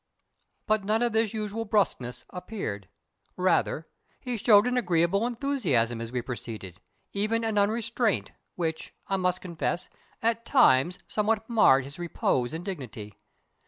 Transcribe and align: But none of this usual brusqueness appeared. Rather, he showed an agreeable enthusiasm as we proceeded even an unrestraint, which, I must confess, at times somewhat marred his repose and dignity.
But 0.65 0.83
none 0.83 1.03
of 1.03 1.13
this 1.13 1.31
usual 1.31 1.63
brusqueness 1.63 2.25
appeared. 2.31 2.89
Rather, 3.37 3.87
he 4.19 4.35
showed 4.35 4.65
an 4.65 4.75
agreeable 4.75 5.27
enthusiasm 5.27 6.01
as 6.01 6.11
we 6.11 6.23
proceeded 6.23 6.81
even 7.13 7.43
an 7.43 7.59
unrestraint, 7.59 8.31
which, 8.55 8.95
I 9.09 9.17
must 9.17 9.41
confess, 9.41 9.89
at 10.23 10.43
times 10.43 10.97
somewhat 11.07 11.47
marred 11.47 11.85
his 11.85 11.99
repose 11.99 12.51
and 12.51 12.65
dignity. 12.65 13.19